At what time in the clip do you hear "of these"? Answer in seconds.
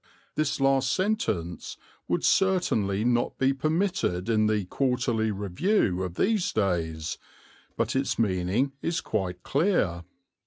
6.01-6.51